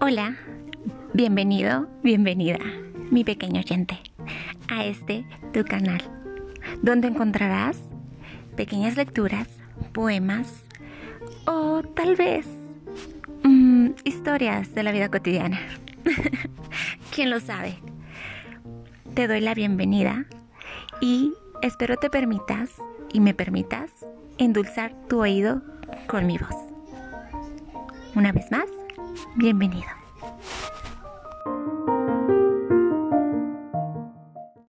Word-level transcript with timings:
Hola, 0.00 0.36
bienvenido, 1.12 1.88
bienvenida, 2.02 2.58
mi 3.10 3.22
pequeño 3.22 3.60
oyente, 3.60 3.98
a 4.68 4.84
este 4.84 5.24
tu 5.52 5.64
canal, 5.64 6.02
donde 6.82 7.08
encontrarás 7.08 7.78
pequeñas 8.56 8.96
lecturas, 8.96 9.48
poemas 9.92 10.64
o 11.46 11.82
tal 11.94 12.16
vez 12.16 12.46
mm, 13.44 13.90
historias 14.04 14.74
de 14.74 14.82
la 14.82 14.92
vida 14.92 15.10
cotidiana. 15.10 15.60
¿Quién 17.14 17.30
lo 17.30 17.38
sabe? 17.38 17.78
Te 19.14 19.28
doy 19.28 19.40
la 19.40 19.54
bienvenida 19.54 20.26
y 21.00 21.32
espero 21.62 21.96
te 21.96 22.10
permitas 22.10 22.70
y 23.12 23.20
me 23.20 23.32
permitas 23.32 23.90
endulzar 24.38 24.92
tu 25.08 25.20
oído 25.20 25.62
con 26.08 26.26
mi 26.26 26.36
voz. 26.36 26.56
Una 28.16 28.32
vez 28.32 28.50
más, 28.50 28.66
bienvenido. 29.36 30.03